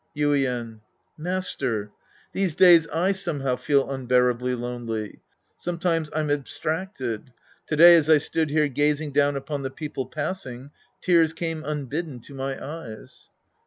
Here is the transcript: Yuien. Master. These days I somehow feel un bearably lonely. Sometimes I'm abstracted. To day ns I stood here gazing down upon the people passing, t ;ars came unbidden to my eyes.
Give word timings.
Yuien. 0.17 0.79
Master. 1.15 1.91
These 2.33 2.55
days 2.55 2.87
I 2.87 3.11
somehow 3.11 3.55
feel 3.55 3.87
un 3.87 4.07
bearably 4.07 4.55
lonely. 4.59 5.19
Sometimes 5.57 6.09
I'm 6.15 6.31
abstracted. 6.31 7.31
To 7.67 7.75
day 7.75 7.99
ns 7.99 8.09
I 8.09 8.17
stood 8.17 8.49
here 8.49 8.67
gazing 8.67 9.11
down 9.11 9.35
upon 9.35 9.61
the 9.61 9.69
people 9.69 10.07
passing, 10.07 10.71
t 11.01 11.15
;ars 11.15 11.33
came 11.33 11.63
unbidden 11.63 12.19
to 12.21 12.33
my 12.33 12.57
eyes. 12.59 13.29